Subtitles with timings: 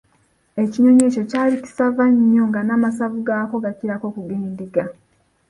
[0.63, 4.83] Ekinyonyi ekyo ky'ali kisava nnyo, nga n'amasavu g'akyo gakirako ku g'endiga.